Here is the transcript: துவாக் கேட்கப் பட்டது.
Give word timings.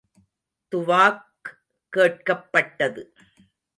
துவாக் 0.71 1.57
கேட்கப் 1.89 2.51
பட்டது. 2.51 3.13